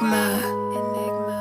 [0.00, 1.38] Enigma.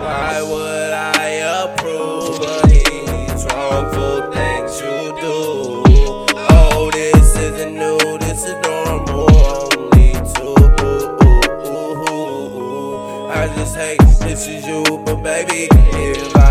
[0.00, 1.28] Why would I
[1.64, 4.21] approve of his wrongful?
[13.62, 16.41] Just hate this is you, but baby, if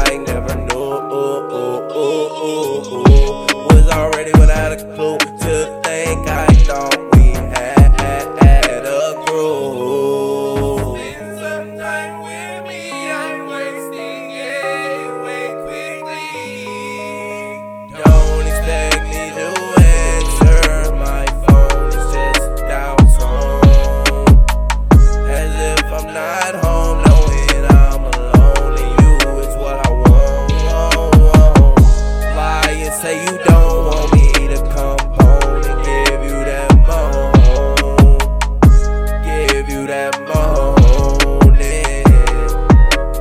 [39.92, 41.52] that moaning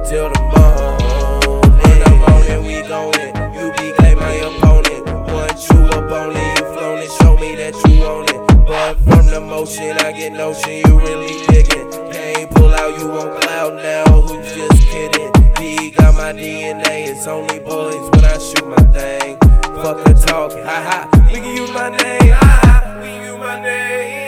[0.06, 1.58] till the morning.
[2.06, 5.02] The morning we going, you be claim my opponent.
[5.34, 8.66] Once you up on it, you flown it, show me that you own it.
[8.68, 11.90] But from the motion, I get notion you really digging.
[12.12, 14.04] Can't pull out, you on cloud now.
[14.22, 15.32] Who just kidding?
[15.56, 19.36] D got my DNA, it's only boys when I shoot my thing.
[19.82, 21.26] Fuck the talk, ha ha.
[21.26, 23.00] We can use my name, ha ha.
[23.02, 24.19] We use my name.